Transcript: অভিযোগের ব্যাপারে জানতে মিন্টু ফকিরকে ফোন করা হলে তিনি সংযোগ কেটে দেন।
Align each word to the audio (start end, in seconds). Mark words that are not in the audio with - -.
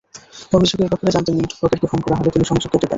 অভিযোগের 0.53 0.89
ব্যাপারে 0.91 1.11
জানতে 1.11 1.31
মিন্টু 1.37 1.55
ফকিরকে 1.59 1.87
ফোন 1.91 1.99
করা 2.05 2.15
হলে 2.19 2.29
তিনি 2.35 2.45
সংযোগ 2.49 2.69
কেটে 2.71 2.79
দেন। 2.81 2.89